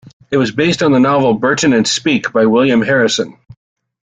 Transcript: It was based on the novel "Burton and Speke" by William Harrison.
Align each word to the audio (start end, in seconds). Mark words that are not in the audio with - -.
It 0.31 0.37
was 0.37 0.49
based 0.51 0.81
on 0.81 0.91
the 0.93 0.99
novel 0.99 1.35
"Burton 1.35 1.73
and 1.73 1.87
Speke" 1.87 2.33
by 2.33 2.47
William 2.47 2.81
Harrison. 2.81 3.37